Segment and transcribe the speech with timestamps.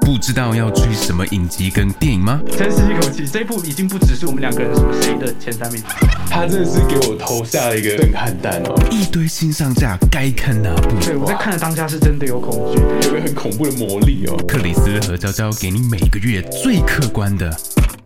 [0.00, 2.40] 不知道要追什么影集跟电影吗？
[2.52, 5.82] 深吸一口气，这一部已经不只是我们两个人什么谁的前三名，
[6.28, 10.90] 他真的是给我投下了一个震撼弹哦，一堆新上架，该看哪部？
[11.00, 12.80] 对我在看的当下是真的有恐惧。
[13.08, 14.36] 有个很恐怖的魔力哦。
[14.46, 17.50] 克里斯和娇娇给你每个月最客观的。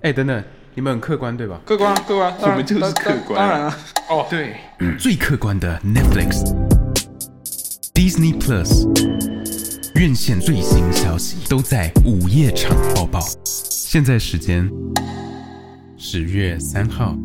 [0.02, 1.60] 哎，等等，你们很客观对吧？
[1.64, 3.76] 客观，客观，我们就是客观当然了，
[4.08, 4.54] 哦，对，
[4.96, 6.45] 最客观的 Netflix、
[7.92, 8.86] Disney Plus
[9.98, 13.19] 院线最新消息都在午夜场播报。
[13.45, 14.70] 现在时间
[15.97, 17.16] 十月三号。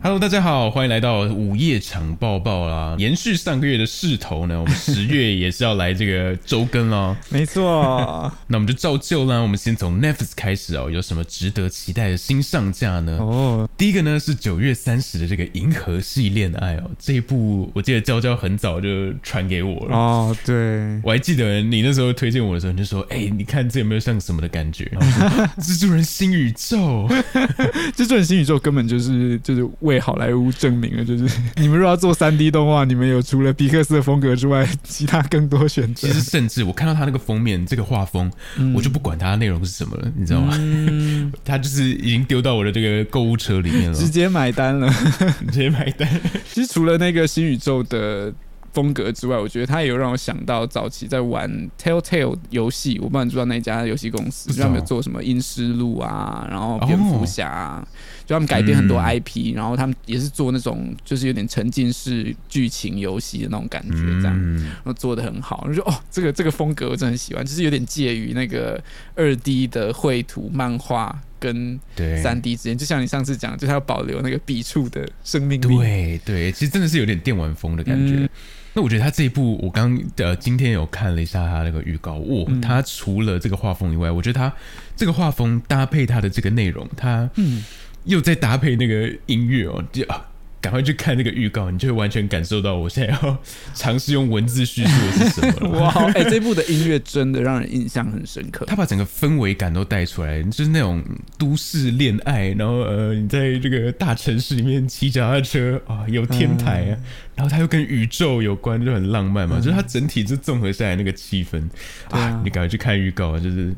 [0.00, 2.94] Hello，大家好，欢迎来到午夜场抱抱啦！
[2.98, 7.16] 延续上个月的势头呢，我们十月也是要来这个周更咯。
[7.30, 8.32] 没错。
[8.46, 13.18] 那我们就照旧啦，我们先从 Netflix 开始哦，有什么值得期待的新上架呢？
[13.18, 19.96] 哦，第一个呢是九月三十的这个《银河系恋爱》哦，这一部我记得娇娇很早就传给我了。
[19.96, 20.54] 哦，对，
[21.02, 24.84] 我还记得你那时候推荐我的时候，你就说：“哎、你看这有没有像什么的感觉？”
[25.58, 27.08] 蜘蛛人新宇宙，
[27.96, 36.14] 蜘蛛人新宇宙根本就是就是为好莱坞证明了，就是你们如果要做三 D 动画，你们有除了皮克斯的风格之外，其他更多选择其。
[36.14, 38.30] 实甚至我看到他那个封面这个画风，
[38.74, 40.54] 我就不管它内容是什么了，你知道吗？
[40.58, 44.92] 嗯， 它就是已经丢到我的这个购物车里面了， 直接买单了。
[45.50, 46.08] 直接买单。
[46.52, 48.32] 其实除了那个新宇宙的
[48.78, 57.88] 风格之外，我觉得它也有让我想到早期在玩 Telltale 游戏，我不知道你知道那家游戏公司，他们有做什么阴尸路啊，然后蝙蝠侠、啊，
[58.24, 59.04] 就他们改编很多嗯。
[59.08, 64.32] IP，、然后他们也是做那种就是有点沉浸式剧情游戏的那种感觉，这样。
[64.36, 68.80] 嗯，然后做的很好，我就说哦，这个这个风格我真的很喜欢，就是有点介于那个
[69.16, 75.76] 二 D 的绘图漫画跟对，三 D 之间，就像你上次讲，就是要保留那个笔触的生命力。
[75.76, 78.14] 对对，其实真的是有点电玩风的感觉。
[78.14, 78.28] 嗯
[78.74, 84.52] 那我觉得他这一部，我刚呃今天有看了一下他那个预告，哇，嗯他除了这个画风以外，我觉得他
[84.94, 87.64] 这个画风搭配他的这个内容，他嗯
[88.04, 90.27] 又在搭配那个音乐哦，就啊。
[90.60, 93.38] 赶快去看那个预告，你就会完全感受到我现在要
[93.74, 95.78] 尝试用文字叙述的是什么了。
[95.80, 98.64] 哇，哎、这部的音乐真的让人印象很深刻。
[98.66, 101.04] 他把整个氛围感都带出来，就是那种
[101.38, 106.98] 都市恋爱，然后呃，你在这个大城市里面骑脚踏车啊，有天台啊，
[107.36, 109.58] 然后它又跟宇宙有关，就很浪漫嘛。
[109.58, 111.62] 就是它整体就综合下来那个气氛
[112.08, 113.72] 对啊你赶快去看预告啊，就是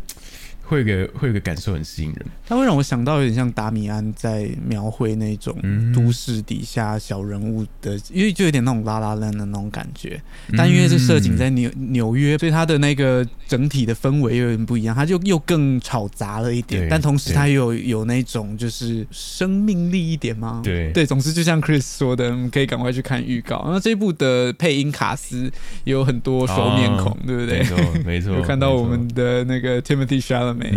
[0.71, 2.25] 会有个会有个感受很吸引人。
[2.47, 10.21] 它会让我想到有点像达米安在描绘那种嗯都市底下小人物的，因为就有点那种拉拉烂的那种感觉。
[10.57, 20.61] 但因为是设景在纽纽约，所以它的那个整体的氛围又有点不一样，它就又更吵杂了一点，但同时它又有有那种就是生命力一点吗？
[20.63, 23.67] 对对，总之就像 Chris 说的，嗯可以赶快去看预告。
[23.71, 25.51] 那这一部的配音卡斯
[25.85, 27.65] 也有很多熟面孔，哦对不对没？
[27.65, 30.21] 错没错， 有看到我们的那个 Timothy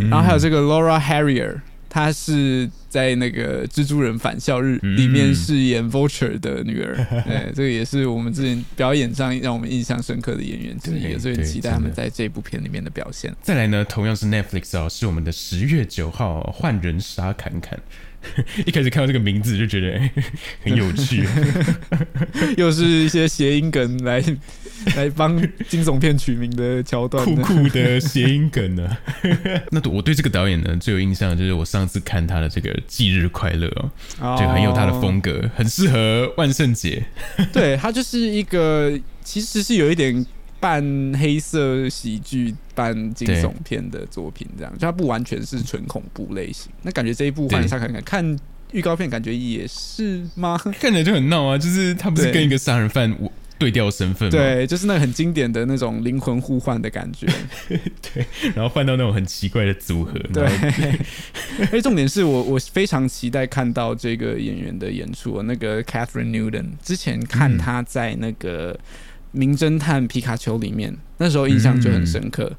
[0.09, 4.95] 然后还有这个 Laura Harrier，她是在那个《蜘蛛人返校日》嗯。
[4.95, 6.95] 里面饰演 Vulture 的女儿，
[7.25, 13.35] 对，这个也是我们之前表演上让我们印象深刻的演员之一，对所以期待他们在这部片里面的表现。
[13.41, 17.77] 再来呢，同样是 Netflix 哦，是我们的十月九号《换人杀侃侃》。
[18.65, 20.11] 一开始看到这个名字就觉得、哎
[20.63, 21.27] 很有趣，
[22.57, 24.23] 又是一些谐音梗来
[24.95, 28.97] 来帮惊悚片取名的桥段，酷酷的谐音梗呢。
[29.71, 37.03] 那我对这个导演呢最有印象的就是我上次看他的这个《忌日快乐》哦，哦就很有他的风格，很适合万圣节。
[37.51, 40.25] 对，他就是一个其实是有一点
[40.63, 40.81] 半
[41.19, 46.71] 黑色喜剧、半惊悚片的作品，这样就它不完全是纯恐怖类型。
[46.83, 48.39] 那感觉这一部对换一下看看，看
[48.71, 50.57] 预告片感觉也是吗？
[50.79, 53.13] 看起来就很闹啊，就是他不是跟一个杀人犯
[53.59, 57.27] 对调身份吗，对，就是那个很经典的那种灵魂互换的感觉。
[57.67, 58.25] 对
[58.55, 60.97] 然后换到那种很奇怪的组合，对然后，
[61.59, 68.73] 而且重点是我我非常期待看到这个演员的演出，那个 Catherine Newton，之前看他在那个
[69.33, 72.49] 《名侦探皮卡丘》里面，那时候印象就很深刻。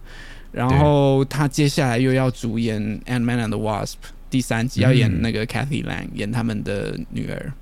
[0.53, 3.93] 然后他接下来又要主演《Ant Man and the Wasp》
[4.29, 7.53] 第三集，要演那个 Cathy Lang，演他们的女儿。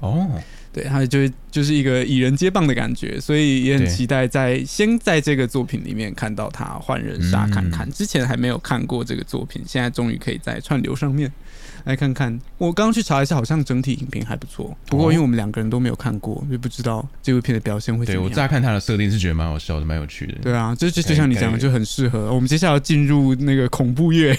[0.00, 0.30] 哦，
[0.72, 7.90] 对，他就会就是一个以人接棒的感觉，所以也很期待在先在这个作品里面看到他换人杀看看。
[7.90, 11.32] 之前还没有看过这个作品，现在终于可以在串流上面
[11.84, 12.38] 来看看。
[12.58, 14.76] 我刚刚去查一下，好像整体影评还不错。
[14.86, 18.28] 不过因为我们两个人都没有看过，就不知道这部片的表现会怎么样。
[18.28, 20.34] 对我乍看它的设定是觉得蛮好笑的，蛮有趣的。
[20.42, 22.32] 对啊，就就就像你讲的，就很适合。
[22.34, 24.36] 我们接下来要进入那个恐怖乐，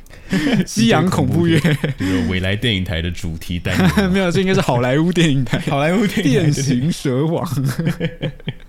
[0.66, 1.58] 西洋恐怖乐，
[1.98, 5.58] 就是未来电影台的主题单元， 没有，这应该是好莱坞电影台。
[5.70, 7.48] 好莱坞电影蛇王，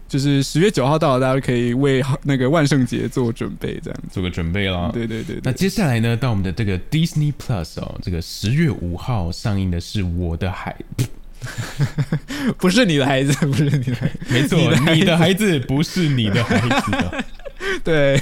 [0.07, 3.99] 就是十月九号到了，大家可以为那个万圣节做准备，这样。
[4.11, 4.89] 做个准备啦。
[4.93, 10.75] 对对对对，那接下来呢，到我们的这个 Disney Plus 哦，这个十月五号上映的是《我的孩》，
[12.57, 14.57] 不是你的孩子， 不是你的孩子，没错，
[14.93, 17.23] 你的孩子不是你的孩子哦。
[17.83, 18.19] 对。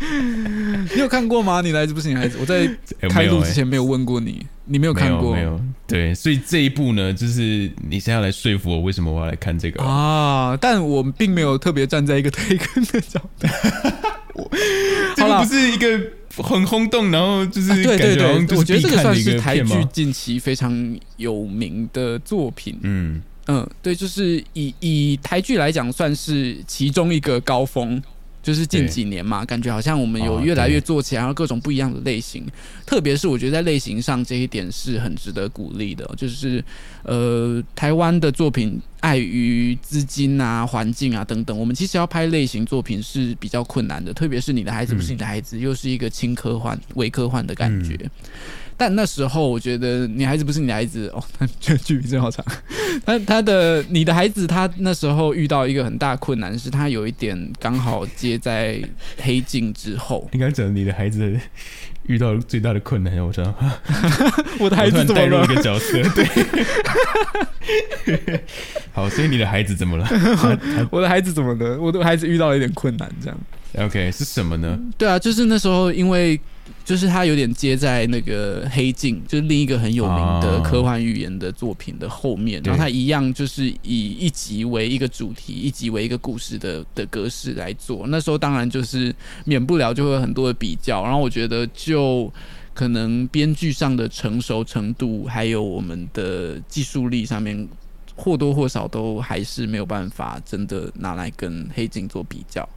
[0.00, 1.60] 你有看过吗？
[1.62, 2.36] 你的孩子不是你的孩子。
[2.40, 2.68] 我在
[3.00, 9.86] 哎开录之前没有问过你，你没有看过有没有，对，所以这一部呢，就是你现在要来说服我，为什么我要来看这个哦？
[9.86, 10.58] 啊？
[10.60, 13.46] 但我并没有特别站在一个推坑的角度。
[15.14, 16.00] 这个不是一个
[16.42, 19.58] 很轰动，然后就是啊对对对，就是我觉得这个算是台。
[19.60, 22.76] 剧近期非常有名的作品。
[22.82, 28.02] 嗯，嗯，对，就是以以台剧来讲，算是其中一个高峰。
[28.44, 32.46] 就是近几年嘛，感觉好像我们有哦越来越做起来，然后各种不一样的类型。
[32.84, 36.62] 特别是我觉得在类型上这一点是很值得鼓励的，就是
[37.04, 44.12] 呃，台湾的作品碍于资金啊、环境啊等等，我们其实要拍类型作品是比较困难的。
[44.12, 47.98] 特别是你的孩子不是你的孩子，又是一个轻科幻、微科幻的感觉。
[48.76, 52.44] 但那时候我觉得你孩子不是你的孩子哦，那这剧名真好长。
[53.06, 58.80] 他他的你的孩子，他那时候遇到一个很大困难，是他有一点刚好接在
[59.18, 60.28] 黑镜之后。
[60.32, 61.38] 你刚刚讲你的孩子
[62.06, 63.54] 遇到最大的困难，我知道，
[64.60, 65.46] 我的我突然带入一？
[65.46, 66.26] 个角色， 对。
[68.92, 70.06] 好，所以你的孩子怎么了
[70.90, 71.78] 我的孩子怎么了？
[71.80, 73.38] 我的孩子遇到了一点困难，这样。
[73.78, 74.78] ？OK，是什么呢？
[74.98, 76.38] 对啊，就是那时候因为。
[76.84, 88.06] 就是它有点接在那个《黑镜》，就是另一个很有名的哦科幻预言的作品的后面，对然后它一样就是以一集为一个主题，一集为一个故事的的格式来做。
[88.08, 89.14] 那时候当然就是
[89.44, 92.32] 免不了就会有很多的比较，然后我觉得就
[92.74, 97.68] 可能编剧上的成熟程度，还有我们的技术力上面，
[98.14, 102.68] 或多或少都还是没有办法真的拿来跟《黑镜》做比较。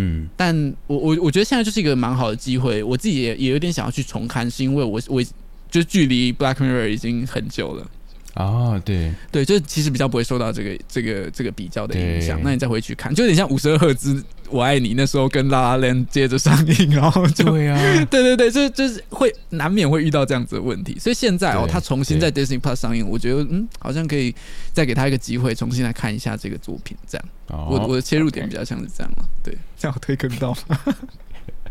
[0.00, 0.54] 嗯，但
[0.86, 5.20] 我我我觉得现在就是一个蛮好的机会，我自己也也有点想要去重看，是因为我我
[5.68, 7.90] 就距离 Black Mirror 已经很久了，
[8.34, 12.40] 啊，对，对，就其实比较不会受到这个这个这个比较的影响。
[12.44, 17.76] 那你再回去看，就有点像五十二赫兹我爱你那时候跟拉拉 land 接着上映，然后就对啊，
[18.08, 24.32] 对对对，就就是会难免会遇到这样子的问题，所以现在哦，他重新在 Disney Plus 上映，我觉得嗯，好像可以
[24.72, 27.28] 再给他一个机会，重新来看一下这个作品，这样。
[27.48, 27.66] 哦。
[27.70, 30.78] 我我的切入点比较像是这样了，对，这样我推坑到吗？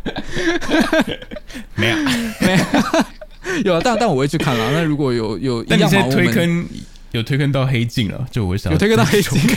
[1.75, 1.95] 没有，
[2.41, 2.65] 没有
[3.73, 4.71] 啊，但但我会去看了。
[4.71, 6.65] 那如果有有一 但你现在样嘛，推坑
[7.11, 9.39] 有推坑到黑镜了，就我会想有推坑到黑镜。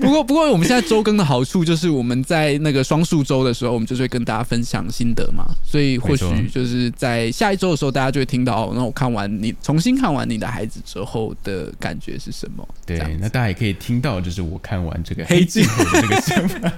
[0.00, 12.66] 不过，不过我们现在周更的好处就是我们在那个双数周的时候，我们就是会跟大家分享心得嘛，所以或许就是在下一周的时候，大家就会听到，哦那我看完你重新看完你的孩子之后的感觉是什么？
[12.86, 16.72] 对，那大家也可以听到，就是我看完这个黑镜后的这个想法。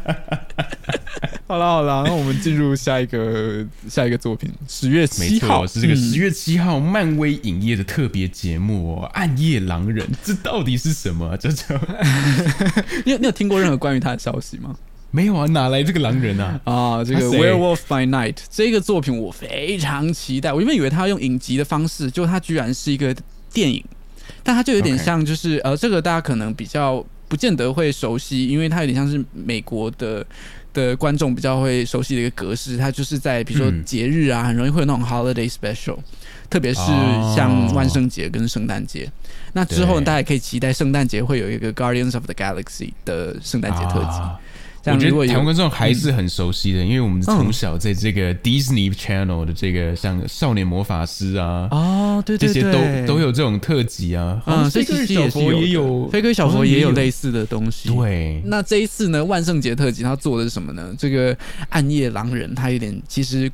[1.52, 11.36] 好了好了，那我们进入下一个 下一个作品，十月七号错，是这个嗯十月七号漫威影业的特别节目哦，《暗夜狼人》，这到底是什么啊？
[11.36, 11.78] 这这
[13.04, 14.74] 你有你有听过任何关于他的消息吗？
[15.10, 16.58] 没有啊，哪来这个狼人啊？
[16.64, 20.50] 啊，这个《Werewolf by Night》这个作品我非常期待。
[20.50, 23.14] 我原本以为他要用影集的方式，就他居然是一个
[23.52, 23.84] 电影，
[24.42, 30.24] 但他就有点像，就是呃，这个大家可能比较不见得会熟悉，因为他有点像是美国的。
[30.72, 35.98] 的观众比较会熟悉的一个格式，它就是在比如说嗯节日啊，很容易会有那种 holiday special，
[36.48, 39.10] 特别是哦像万圣节跟圣诞节。
[39.52, 44.18] 那之后呢，大家也可以期待圣诞节会有一个 Guardians of the Galaxy 的圣诞节特辑。
[44.18, 44.38] 啊
[44.84, 54.42] 我觉像如果有得台湾观众还是很熟悉的，因为我们嗯从小在这个 Disney Channel 的这个像少年魔法师啊，哦，对对对这些对，都都有这种特辑啊。
[54.46, 57.88] 嗯，所以飞哥其实也是小佛也有飞哥小佛也有类似的东西。。
[57.88, 60.92] 对，那这一次呢，万圣节特辑他做的是什么呢？
[60.98, 61.36] 这个
[61.68, 63.50] 暗夜狼人，他有点其实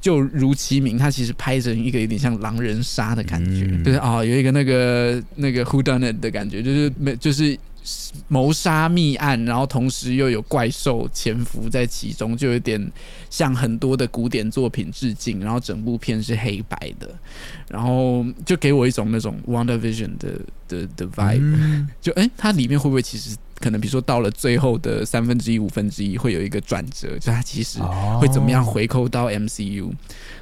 [0.00, 7.56] 就如其名，他其实拍成一个有点像狼人杀的感觉，嗯就是啊、有一个那个那个 Who Done It 的感觉，就是没就是
[8.28, 12.92] 谋杀密案，然后同时又有怪兽潜伏在其中，就有点
[13.28, 15.40] 向很多的古典作品致敬。
[15.40, 17.08] 然后整部片是黑白的，
[17.68, 21.40] 然后就给我一种那种 Wonder Vision 的的的 vibe。
[21.40, 29.90] 嗯就哎、它里面会不会其实可能，比如说到了最后的三分之一、五分之一，会有一个转折，就它其实哦会怎么样回扣到 MCU？、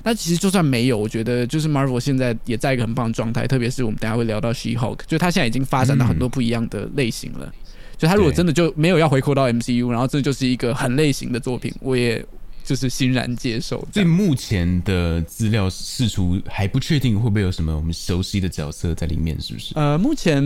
[0.02, 7.52] 那其实就算没有，我觉得就是 Marvel 现在也在一个很棒的状态，特别是我们等下会聊到 She Hulk，就它现在已经发展到很多不一样的类型了。
[7.98, 12.24] 就它如果真的就没有要回扣到 MCU，然后这就是一个很类型的作品，我也
[12.64, 13.86] 就是欣然接受。
[13.92, 19.74] 所以目前的资料释出还不确定会不会有什么我们熟悉的角色在里面，是不是？
[19.74, 20.42] 呃，目前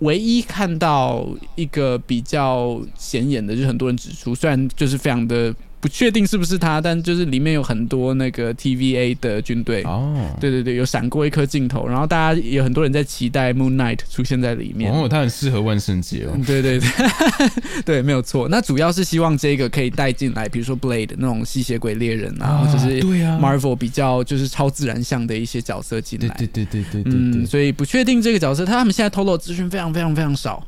[0.00, 5.54] 唯一看到一个比较显眼的，就是很多人指出，虽然就是非常的
[5.86, 9.84] 不确定是不是他，但就是里面有很多那个 TVA 的军队。
[9.84, 14.92] 哦，对对对，有闪过一颗镜头，然后大家有很多人在期待 Moon Knight 出现在里面。
[14.92, 16.42] 哦，他很适合万圣节哦嗯。
[16.42, 16.90] 对对对，
[17.86, 18.48] 对，没有错。
[18.48, 26.34] 那主要是希望这个可以带进来，比如说 Blade 那种吸血鬼猎人啊，或者是对啊 Marvel 比较就是超自然向的一些角色进来。
[26.36, 30.66] 对对对对对对嗯，所以不确定这个角色，他们现在透露的资讯非常非常非常少。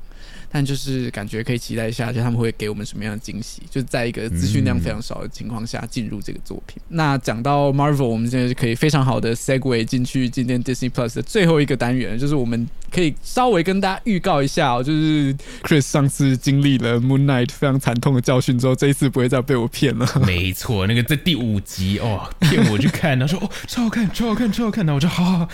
[0.50, 3.62] 但就是感觉可以期待一下，就他们会给我们什么样的惊喜？
[3.70, 6.80] 就是在一个资讯量非常少的情况下进入这个作品。
[6.88, 20.06] 那讲到 Marvel，我们现在就可以非常好的 segue 进去今天 Disney Plus 的最后一个单元，就是我们可以稍微跟大家预告一下哦，就是 Chris 上次经历了 Moon Knight 非常惨痛的教训之后，这一次不会再被我骗了。
[20.26, 25.48] 没错，那个在第五集哦，骗我去看，然后说哦超好看，超好看，超好看，然后我就好好好，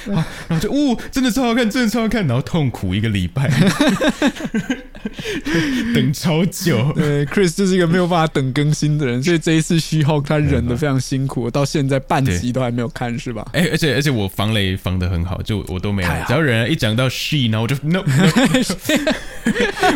[0.49, 3.51] 然后就哦真的超好看，真的超好看，然后痛苦一个礼拜，
[5.95, 6.93] 等超久。
[6.97, 13.47] 对，Chris 就是一个没有办法等更新的人，所以这一次虚耗他忍的非常辛苦，到现在半集都还没有看，是吧？
[13.53, 18.05] 哎、而且而且我防雷防的很好，就我都没有太，好只要人一讲到 she，然后我就 no，, no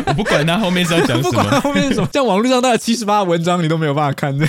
[0.05, 4.37] 我不管他后面是要讲不什管么，后面是什么，像网络上大概七十八文章你都没有办法看。
[4.37, 4.47] 的，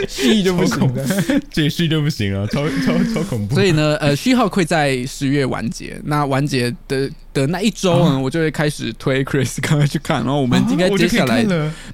[0.00, 1.04] 对，细就不行了。
[1.50, 3.54] 这 she 就不行了，超 超超恐怖。
[3.54, 6.00] 所以呢，呃，虚号会在十月完结。
[6.04, 11.44] 那完结的的那一周呢，我就会开始推 Chris 赶快去看，然后我们应该接下来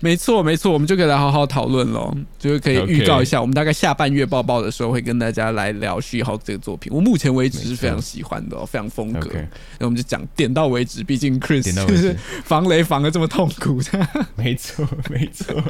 [0.01, 6.93] 没错，没错，我们就可以来好好讨论喽，就是可以预告一下我们大概下半月报报的时候会跟大家来聊序号这个作品。
[6.95, 9.31] 我目前为止是非常喜欢的、哦，非常风格。
[9.79, 13.81] 那我们就讲点到为止，毕竟 Chris 就是防雷防的这么痛苦。
[14.37, 15.61] 没错没错，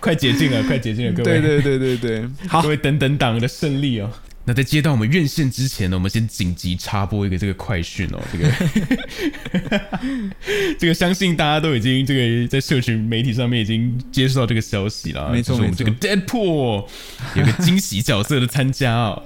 [0.00, 1.40] 快解禁了，快解禁了，各位。
[1.40, 4.10] 对对对对对，好各，位等等党的胜利哦。
[4.46, 8.50] 那在接到我们院线之前呢，我们先紧急插播一个这个快讯哦，这个
[10.78, 16.86] 这个相信大家都已经这个在社群媒体上面已经接受到这个消息了啊，没错就是我们这个 Deadpool
[17.34, 19.22] 有个惊喜角色的参加哦，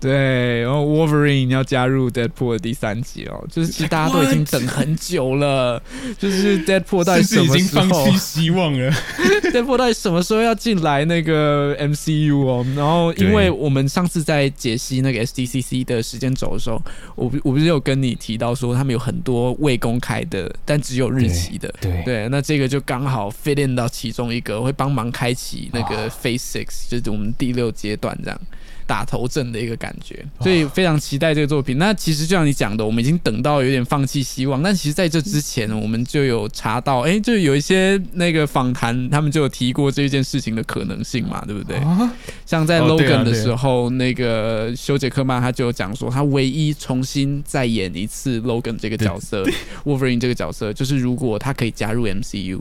[0.00, 5.80] 对，然后 Wolverine 要加入 Deadpool 的第三集哦，就是 其实大家都已经等很久了，
[6.18, 8.90] 就是 Deadpool 到底什么时候放弃希望了。
[9.52, 12.66] Deadpool 到底什么时候要进来那个 MCU 哦？
[12.74, 16.80] 然后因为我们上次在解析那个 SDCC 的时间轴的时候，
[17.14, 21.72] 我不我不是有跟你提到说他们有很多未公开的，但只有日期的。
[21.80, 28.40] 对对，那这个就刚好 fit in 到其中一个，会帮忙开启那个 Phase Six，就是我们第六阶段这样
[28.86, 31.78] 打头阵的一个感觉，所以非常期待这个作品。
[31.78, 41.76] 那其实就像你讲的，我们已经等到有点放弃希望，但其实在这之前，我们就有查到，哎，就有一些那个访谈，他们就有提过这件事情的可能性嘛，对不对？
[41.78, 42.12] 啊，
[42.46, 49.44] 像在 Logan 的时候，那个休杰克曼他就有讲说，他唯一重新再演一次 Logan 这个角色
[49.84, 52.60] ，Wolverine 这个角色，就是如果他可以加入 MCU。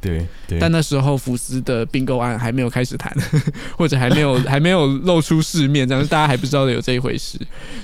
[0.00, 3.14] 对对，但那时候福斯的并购案还没有开始谈，
[3.76, 7.38] 或者还没有 还没有露出世面，这样大家还不知道有这一回事，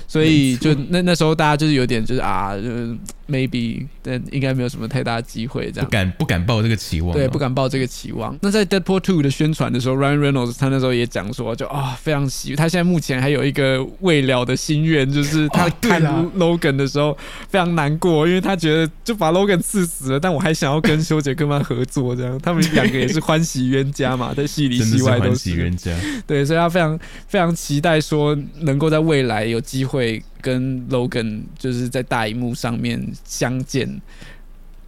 [0.07, 2.95] 所以就那那时候大家就是有点就是啊，就是
[3.29, 5.85] maybe 但应该没有什么太大的机会这样。
[5.85, 8.37] 不敢不敢抱这个期望哦，对，不敢抱这个期望。
[8.41, 16.25] 那在 Deadpool Two 的宣传的时候，Ryan Reynolds 他那时候也讲说，就啊、非常喜，他现在目前还有一个未了的心愿，就是他看啦。
[16.37, 17.17] Logan 的时候
[17.49, 25.53] 非常难过，因为他觉得就把 Logan 刺死了，但我还想要跟修杰克曼合作，这样他们两个也是欢喜冤家嘛， 在戏里戏外都是欢喜。
[25.53, 25.91] 冤家。
[26.25, 34.01] 对，所以他非常非常期待说，能够在未来有机会跟 Logan 就是在大荧幕上面相见。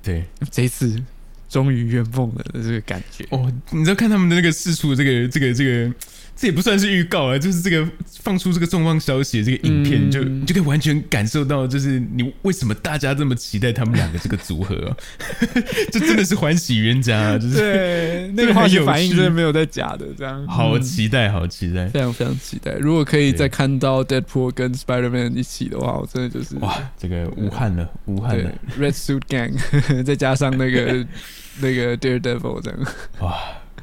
[0.01, 1.01] 对这一次
[1.49, 3.25] 终于圆梦了的这个感觉。
[3.31, 5.93] 哦，你知道看他们的那个四处这个这个这个，
[6.39, 7.85] 这也不算是预告啊，就是这个
[8.21, 14.95] 放出这个重磅消息的这个影片，嗯就你就可以完全感受到，就是你为什么大家这么期待他们两个这个组合、啊，
[15.91, 21.87] 这真的是欢喜冤家啊，就是对， 那个化学反应真的没有在假的，这样好嗯期待，好期待。
[21.89, 22.71] 非常非常期待。
[22.79, 29.53] 如果可以再看到 Deadpool 跟 Spider Man 一起的话，我真的就是哇，这个无憾了，无憾对了，Red Suit Gang，
[30.05, 31.05] 再加上那个
[31.59, 32.79] 那个 Daredevil 这样，
[33.19, 33.35] 哇！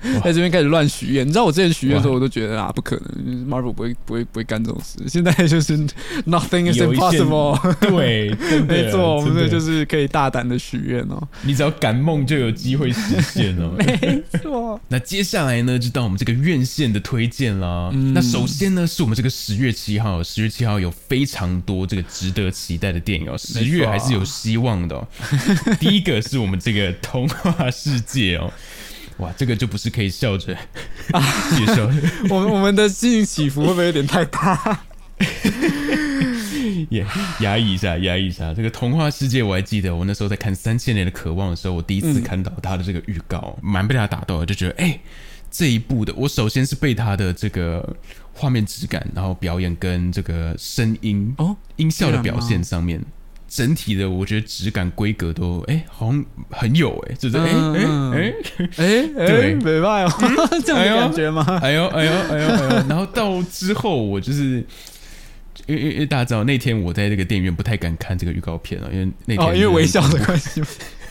[0.25, 1.27] 在这边开始乱许愿。
[1.27, 4.99] 你知道我之前许愿的时候，我都觉得啊，不可能，Marvel 不会不会不会干这种事。
[5.09, 5.77] 现在就是
[6.27, 8.35] Nothing is impossible，对，
[8.67, 11.29] 没错，我们这就是可以大胆的许愿哦。
[11.43, 13.75] 你只要敢梦，就有机会实现哦。
[13.79, 17.91] 没错，那接下来呢，就到我们这个院线的推荐啦。
[17.93, 25.07] 嗯那首先呢，是我们这个十月七号，十月七号有非常多这个值得期待的电影哦，十月还是有希望的、哦。
[25.79, 28.53] 第一个是我们这个童话世界哦。
[29.19, 31.95] 哇，这个就不是可以笑着介绍的，
[32.29, 34.81] 我们我们的心情起伏会不会有点太大？
[36.91, 37.05] 也
[37.41, 38.53] 压抑一下，压抑一下。
[38.53, 45.01] 这个童话世界，我还记得，我那时候在看《三千年的渴望》的时候，我第一次看到他的这个预告，蛮被他打动的，就觉得哎、
[45.51, 47.97] 这一部的，我首先是被他的这个
[48.33, 53.03] 画面质感，然后表演跟这个声音哦，音效的表现上面。
[53.49, 58.35] 整体的，我觉得质感规格都哎、好像很有哎、就是哎哎哎
[58.77, 58.87] 哎
[59.17, 60.11] 哎，对没办哦，
[60.65, 61.45] 这样的感觉吗？
[61.63, 62.85] 哎呦哎呦哎呦哎呦！
[62.89, 64.65] 然后到之后，我就是
[65.67, 70.67] 因为因为大家知道那天我在这个电影院不太敢看这个预告片啊，因为那天哦，因为微笑的关系吗？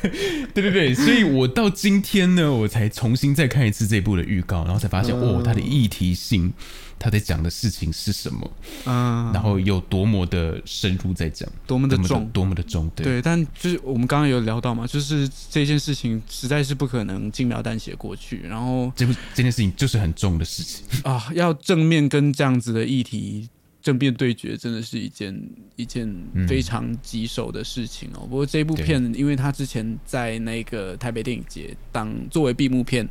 [0.53, 5.21] 对对对，所以我到今天呢，我才重新再看一次这部的预告，然后才发现、嗯。
[5.21, 6.51] 哦，它的议题性，
[6.97, 8.51] 它在讲的事情是什么，
[8.85, 13.05] 嗯，然后有多么的深入在讲，多么的重，多么的重，对。
[13.05, 23.49] 对，但就是我们刚刚有聊到嘛，就是这件事情实在是不可能轻描淡写过去，然后这部这件事情就是很重的事情，啊，要正面跟这样子的议题
[23.85, 25.39] 正面对决，真的是一件
[25.77, 26.45] 一件嗯。
[26.47, 28.27] 非常棘手的事情哦。
[28.29, 33.07] 不过这部片，因为他之前在那个台北电影节当作为闭幕片、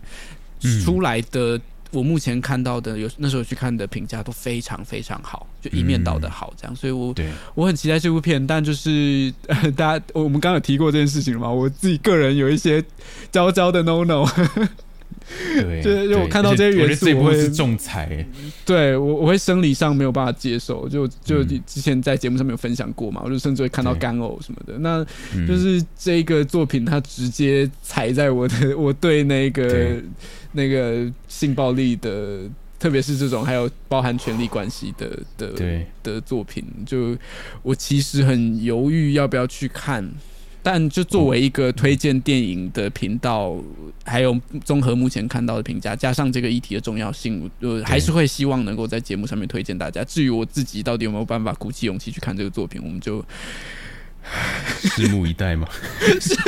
[0.63, 0.81] 嗯。
[0.83, 1.61] 出来的。
[1.91, 12.85] 我目前看到的有那时候去看的评价都非常非常好，就一面倒的好这样，所以我对，我很期待这部片，但就是、呃、 大家我们刚刚有提过这件事情了嘛，我自己个人有一些
[13.31, 14.27] 娇娇的 no no，
[15.55, 18.27] 对，就是就我看到这些元素我会这部是仲裁、欸，
[18.65, 24.79] 对我我会生理上没有办法接受，就就嗯之前在节目上面有分享过嘛，我就甚至会看到干呕什么的。
[24.79, 25.05] 那
[25.35, 30.03] 嗯就是这个作品，它直接踩在我的我对那个对
[30.53, 32.41] 那个性暴力的，
[32.79, 37.17] 特别是这种还有包含权力关系的的对，的作品，就
[37.63, 40.09] 我其实很犹豫要不要去看。
[40.65, 43.55] 但就作为一个推荐电影的频道，
[44.03, 50.03] 还有综合目前看到的评价，加上这个议题的重要性，我还是会希望能够在节目上面推荐大家。
[50.05, 53.23] 至于我自己到底有没有办法鼓起勇气去看这个作品，我们就
[54.97, 55.69] 拭目以待嘛。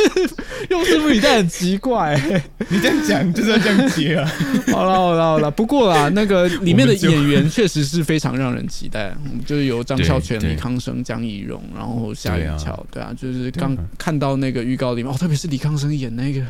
[0.70, 2.20] 用拭目以待，很奇怪、
[2.68, 4.28] 你这样讲就是要这样接啊。
[4.72, 16.40] 好了好了好了，不过啦，那个里面的演员确实是非常让人期待，嗯就是由张孝全、李康生、江逸荣，然后夏雨乔，对啊，就是刚看到那个预告里面，哦，特别是李康生演那个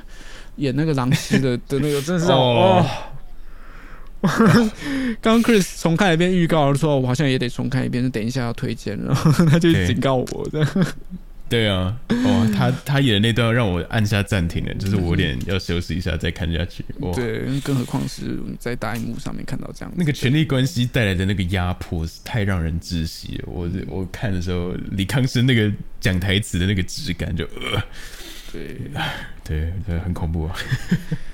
[0.56, 2.86] 演那个狼师的的那个，真的是让我哦
[4.22, 4.30] 哦。
[5.20, 10.68] 刚刚 Chris 重看一遍预告，说我好像也得重看一遍，就等一下要推荐，然后他就警告我这样。
[11.48, 16.84] 对啊，哦，他 他演的那段让我按下暂停了，就是我有点要休息一下再看下去。
[17.00, 23.44] 哇，对，更何况是在大荧幕上面看到这样那个权力关系带来的那个压迫是太让人窒息了。
[23.46, 27.82] 我我看的时候，李康生那个讲台词的那个质感就呃，
[28.52, 28.76] 对，
[29.44, 30.56] 对对，很恐怖啊，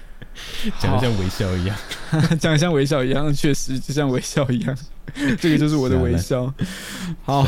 [0.79, 1.77] 讲的像微笑一样。
[2.39, 4.77] 讲得像微笑一样，确实就像微笑一样，
[5.41, 6.53] 这个就是我的微笑。
[7.25, 7.47] 好，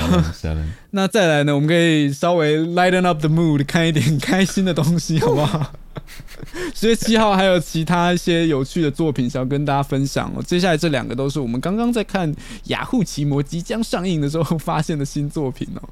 [0.91, 5.73] 那再来呢，我们可以稍微 lighten up the mood，看一点开心的东西，好不好？
[6.75, 10.43] 十月七号还有其他一些有趣的作品想要跟大家分享哦。
[10.43, 12.33] 接下来这两个都是我们刚刚在看
[12.65, 15.89] 《雅虎奇摩》即将上映的时候发现的新作品哦。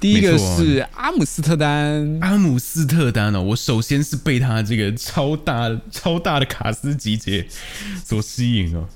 [0.00, 7.46] 第一个是阿姆斯特丹，阿姆斯特丹哦，我首先是被他这个超大超大的卡斯集结
[8.04, 8.88] 所吸引哦。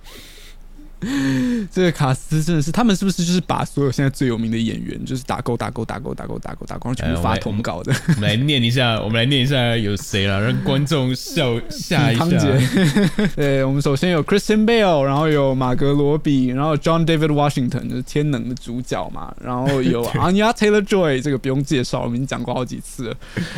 [1.70, 7.92] 这个卡斯真的是，他们是不是就是把所有现在最有名的演员，就是打勾打勾打勾打勾打勾打勾，全部发通稿的？
[8.08, 12.38] 我们来念一下，我们来念一下有谁了，让观众笑 吓一汤下。
[12.38, 12.60] 姐，
[13.36, 23.16] 对，我们首先有 Christian Bale，然后有马格罗比，然后 John David Washington 就是天能的主角嘛，然后有 Anya Taylor Joy，这个不用介绍，我们已经讲过好几次了，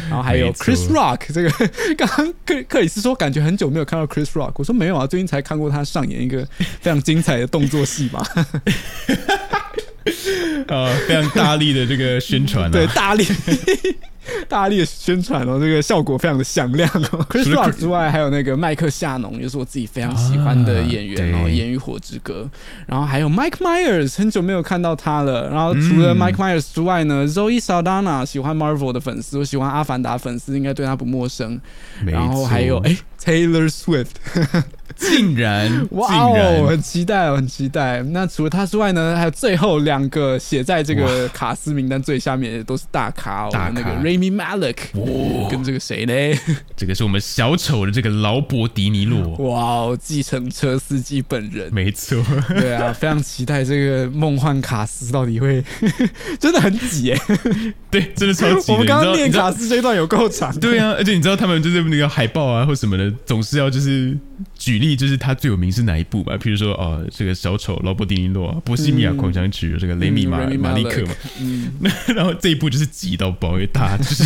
[0.08, 1.50] 然后还有 Chris Rock，这个
[1.96, 6.44] 刚刚克克里斯说感觉很久没有看到 Chris Rock，我说没有啊，最近才看过他上演一个
[6.80, 8.24] 非常精彩的动作戏嘛，
[10.66, 13.26] 呃， 非常大力的这个宣传、啊，对，大力
[14.48, 17.26] 大力的宣传哦，这个效果非常的响亮哦。
[17.28, 22.48] Chris 除了 Rock 之外，还有那个麦克夏农，也是我自己非常喜欢的演员哦，啊对演《与火之歌》。
[22.86, 25.50] 然后还有 Mike Myers，很久没有看到他了。
[25.50, 31.60] 然后除了嗯 Mike Myers 之外呢、z o e Saldana 喜欢 Marvel 的粉丝，我喜欢阿凡达粉丝应该对他不陌生。
[32.06, 34.10] 然后错还有哎、Taylor Swift，
[35.08, 38.02] 竟然，哇竟哦，然，很期待哦，很期待。
[38.02, 46.12] 那除了他之外呢，还有最后两个写在这个卡斯名单最下面的都是大咖哦，大咖那个 Rami Malek 跟这个谁呢？
[46.76, 51.72] 这个是我们小丑的这个劳勃迪尼洛，哇哦，计程车司机本人。
[51.72, 55.64] 没错，对啊，非常期待这个梦幻卡斯到底会
[56.38, 57.20] 真的很挤哎。
[57.90, 58.72] 对，真的超级。
[58.72, 60.54] 我们刚刚念卡斯这一段有够长。
[60.60, 64.16] 对啊，而且你知道他们就是那个海报啊或什么的，总是要就是
[64.56, 66.36] 举例立就是他最有名是哪一部嘛？
[66.36, 71.14] 比如说哦，这个小丑劳勃迪尼洛、波西米亚狂想曲，这个雷米马马利克嘛。
[71.40, 71.70] 嗯，
[72.14, 74.24] 然后这一部就是挤到爆，因为大家就是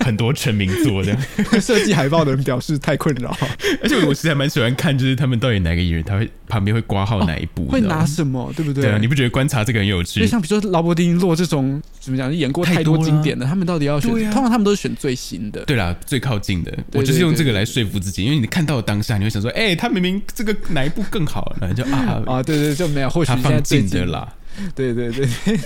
[0.00, 1.20] 很多成名作这样。
[1.60, 3.36] 设计海报的人表示太困扰，
[3.82, 8.84] 而且我其实还蛮喜欢看，就是他们到底哪个演员他会旁边会挂号哪一部，会拿什么，对不对？
[8.84, 10.26] 对啊，你不觉得观察这个很有趣为？
[10.26, 14.10] 像比如说劳勃迪尼洛这种怎么讲，演过太多经典的，他们到底要选？
[14.26, 15.64] 啊通常他们都是选最新的。
[15.64, 24.06] 对啦，最靠近的，对我就是用这个来说服自己，因为你看到当下，你会想说，哎、他明明这个哪一部更好，然后就啊，啊，对对，就没有，或许他现在放最近近的。
[24.06, 24.34] 啦。
[24.74, 25.28] 对对对，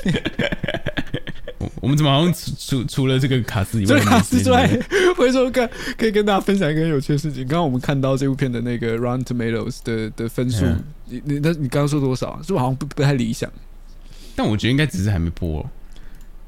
[1.58, 4.66] 我我们怎么好像除除除了这个卡斯以外，除了卡斯之外
[5.14, 7.42] 回头看可以跟大家分享一个很有趣的事情。
[7.42, 12.40] 刚刚我们看到这部片的那个 Rotten Tomatoes 的的分数嗯，你你那你刚刚说多少啊？
[12.40, 13.52] 是不是好像不不太理想
[14.34, 15.68] 但我觉得应该只是还没播、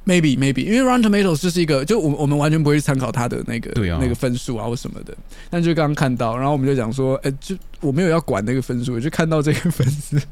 [0.06, 5.14] ？Maybe maybe，因为 Rotten Tomatoes 就是一个，就我我们完全不会去参考它的那个啊那个分数啊或什么的。
[5.48, 10.16] 但就刚刚看到，然后我们就讲说，哎、就我没有要管那个分数，我就看到这个分数。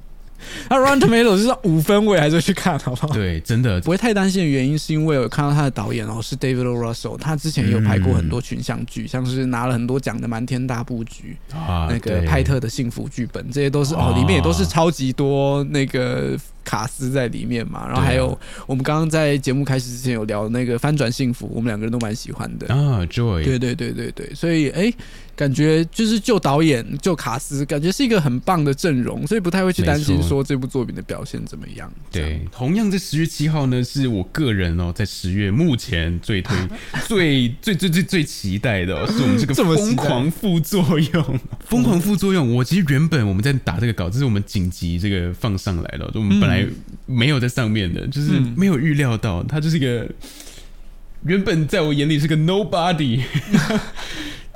[0.71, 3.09] 那 Rotten Tomatoes 是五分，我也还是会去看，好不好？
[3.09, 6.75] 对，真的不会太担心的原因，是因为我看到他的导演哦是 David O.
[6.77, 17.87] Russell，他之前也有拍过很多群像剧，像是拿了很多奖的《瞒天大布局》啊，那个对派特的幸福剧本，这些都是哦哦，里面也都是超级多那个卡斯在里面嘛。
[17.87, 22.67] 然后还有、啊我们刚刚在节目开始之前有聊那个翻转幸福，我们两个人都蛮喜欢的。
[22.75, 24.93] 啊，Joy，对对对对对，所以哎，
[25.35, 31.79] 感觉就是就导演就卡斯，感觉是一个很棒的阵容，所以不太会去担心说这部作品的表现怎么样。
[31.79, 36.57] 样对，同样在十月七号呢，是我个人哦，在十月目前最推、
[37.07, 41.41] 最最最最最期待的、哦，是我们这个 疯狂副作用。
[41.65, 46.58] 疯狂副作用，我其实原本我们在打这个稿，这是我们紧急这个放上来的，就我们本来
[47.07, 50.09] 没有在上面的，就是嗯没有预料到，他就是一个
[51.25, 53.21] 原本在我眼里是个 nobody。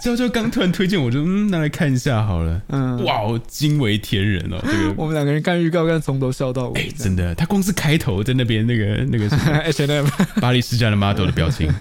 [0.03, 2.61] 娇娇刚突然推荐我，就嗯，拿来看一下好了。
[2.71, 4.59] 嗯，哇哦，惊为天人哦！
[4.65, 10.05] 这个 我们两个人看预告，看从头笑到尾哎、，真的，他光是开头在那边那个那个什么 H&M
[10.41, 11.73] 巴黎世家的 model 的表情，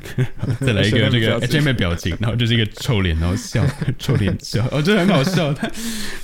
[0.60, 3.66] 再来一个这个 H&M 表情 H M 表情，然后就是一个臭脸，然后笑，
[3.98, 5.52] 臭脸笑，哦，这很好笑。
[5.56, 5.68] 它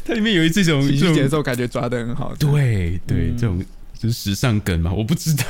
[0.05, 2.31] 它里面有这种这种，节奏感觉抓的很好。
[2.37, 3.59] 对对，嗯这种
[3.97, 5.43] 就是时尚梗嘛，我不知道。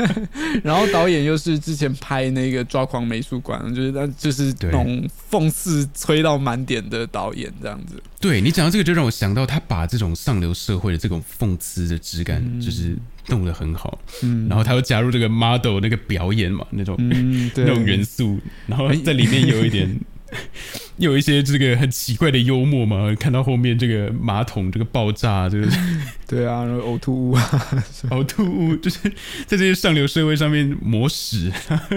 [0.62, 8.02] 然后导演又是之前拍那个《抓狂美术馆》，就是他就是对那种讽刺吹到满点的导演这样子。
[8.20, 12.96] 对你讲到这个，就让我想到他把这种上流社会的这种讽刺的质感，就是
[13.28, 13.98] 弄得很好。
[14.22, 19.88] 嗯然后他又加入这个 model 那个表演嘛，那种嗯， 那种元素，然后在里面有一点，
[20.96, 23.14] 有一些这个很奇怪的幽默嘛。
[23.18, 25.66] 看到后面这个马桶这个爆炸，这个
[26.26, 27.42] 对啊，然后呕吐物啊，
[28.10, 28.98] 呕吐物，就是
[29.46, 31.52] 在这些上流社会上面磨屎。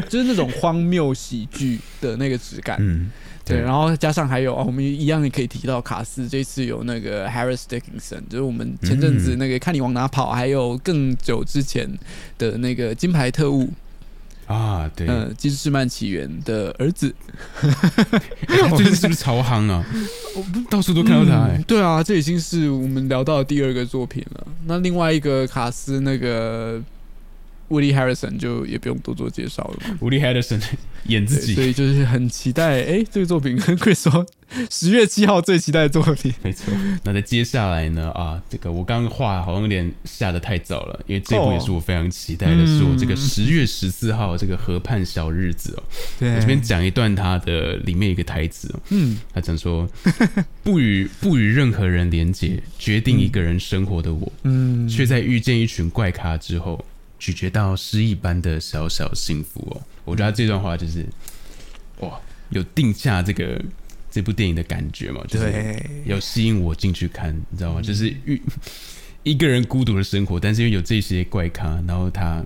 [0.10, 2.78] 就是那种荒谬喜剧的那个质感。
[2.80, 3.12] 嗯，
[3.46, 11.88] 对，然后加上还有啊，我们一样也可以提到卡斯，这次有那个 Harris Dickinson，就是我们前阵子那个看你往哪跑，还有更久之前
[12.38, 13.69] 的那个金牌特务，
[14.54, 17.13] 啊，对，呃，《金士曼起源》的儿子。
[18.76, 19.84] 最近是不是超夯啊？
[20.70, 24.48] 到处都看到他、对啊，这已经是我们聊到的第二个作品了。
[24.66, 26.82] 那另外一个卡斯那个
[27.69, 29.97] Woody Harrison 就也不用多做介绍了嘛。
[30.02, 30.60] 伍迪·海德森
[31.08, 34.26] 演自己，所，以就是很期待，哎、这个作品跟 Chris 说，
[34.69, 36.34] 十月七号最期待的作品。
[36.41, 36.73] 没错。
[37.04, 38.10] 那在接下来呢？
[38.12, 45.84] 啊，这个我刚刚话好像有点下的太早了，因为这部也是我非常期待的，是我这个十月十四号这个河畔小日子哦。
[46.19, 49.89] 对我这边讲一段他的里面一个台词哦，嗯他讲说
[50.63, 56.84] ：“不与不与任何人连结，决定一个人生活的我， 嗯，却在遇见一群怪咖之后，
[57.23, 61.07] 咀嚼到诗意般的小小幸福哦。”我觉得这段话就是
[61.99, 63.63] 哇，有定下这个
[64.12, 67.81] 这部电影的感觉嘛，就是对，有吸引我进去看，你知道吗？
[67.81, 68.41] 就是一
[69.31, 72.43] 一个人孤独的生活，但是因为有这些怪咖，然后他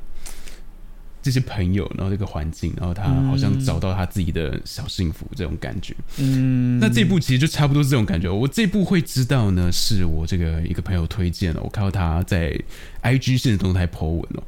[1.27, 5.93] 这些朋友，然后这个环境，然后他好像找到他自己的小幸福，这种感觉。
[6.19, 8.29] 嗯，那这部其实就差不多是这种感觉。
[8.33, 12.57] 我这部会知道呢，是我这个一个朋友推荐了，我看到他在
[13.03, 14.43] IG 现实动态 po 文哦，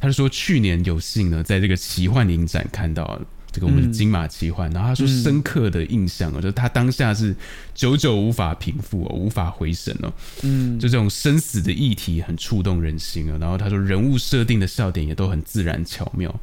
[0.00, 3.20] 他就说去年有幸呢，在这个奇幻影展看到
[3.56, 7.34] 这个我们的金马奇幻，然后他说深刻的印象哦，就是他当下是
[7.74, 13.38] 久久无法平复哦，无法回神哦，嗯，就这种生死的议题很触动人心啊。
[13.40, 16.38] 然后他说人物设定的笑点也都很自然巧妙，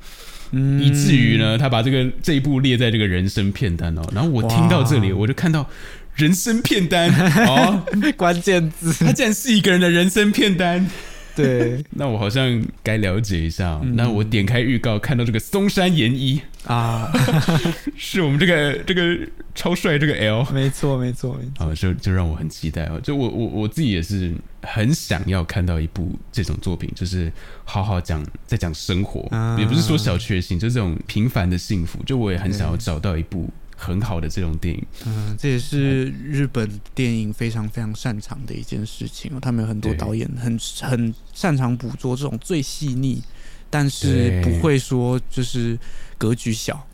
[0.49, 0.81] 嗯。
[0.81, 4.01] 以至于呢，他把这个这一部列在这个人生片单哦。
[4.11, 5.69] 然后我听到这里，我就看到
[6.15, 7.11] 人生片单
[7.45, 7.85] 哦，
[8.17, 10.89] 关键字，他竟然是一个人的人生片单，
[11.37, 17.11] 对那我好像该了解一下那我点开预告，看到这个松山研一啊，
[17.97, 19.17] 是我们这个这个
[19.55, 21.65] 超帅这个 L，没错，没错，没错。
[21.65, 22.99] 啊，就就让我很期待哦。
[23.03, 27.31] 就我我我自己也是很想要看到一部这种作品，就是
[27.65, 31.99] 好好讲在讲生活，啊也不是说小确幸，就这种平凡的幸福。
[32.05, 33.49] 就我也很想要找到一部
[33.83, 34.85] 很好的这种电影。
[35.05, 39.39] 嗯，这也是日本电影非常非常擅长的一件事情哦。
[39.41, 43.21] 他们有很多导演很很擅长捕捉这种最细腻，
[43.69, 45.77] 但是不会说就是
[46.17, 46.87] 格局小，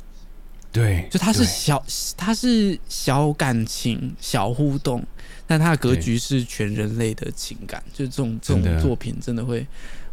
[0.72, 1.86] 对，就它是小，
[2.18, 5.06] 它是小感情、小互动，
[5.46, 7.84] 但它的格局是全人类的情感。
[7.94, 9.66] 就是这种这种作品真的会。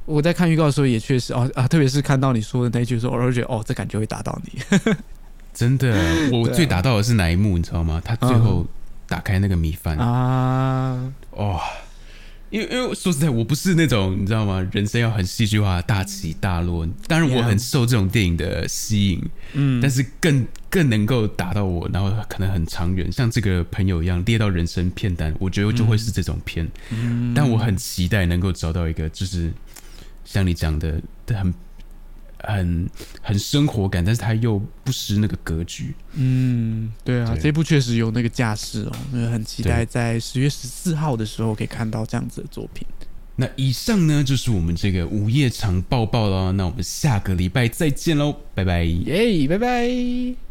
[0.04, 4.60] 我在看预告的时候也确实哦啊，特别是看到你说的那一句的时候，我就觉得哦，这感觉会打到你。
[5.56, 5.96] 真的，
[6.36, 8.00] 我最打到的是哪一幕，你知道吗？
[8.04, 8.66] 他最后
[9.08, 11.62] 打开那个米饭，啊，哇、
[12.50, 14.60] 因为因为说实在，我不是那种你知道吗？
[14.70, 16.86] 人生要很戏剧化、大起大落。
[17.08, 19.22] 当然，我很受这种电影的吸引，
[19.54, 26.70] 嗯，但是更更能够打到我，然后可能很长远，像这个朋友一样列到人生片单，我觉得就会是这种片。
[26.90, 29.50] 嗯但我很期待能够找到一个，就是
[30.26, 31.54] 像你讲的，很
[32.40, 32.88] 很
[33.22, 35.94] 很生活感，但是他又不失那个格局。
[36.14, 42.86] 嗯，对啊，对这部确实有那个架势哦，那很期待在十月十四号的时候可以看到这样子的作品。
[43.38, 48.82] 那以上呢就是我们这个午夜场抱抱了，那我们下个礼拜再见喽，拜拜。
[48.84, 50.45] 耶，拜拜。